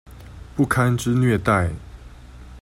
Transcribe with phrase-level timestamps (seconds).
[0.55, 1.69] 不堪之虐待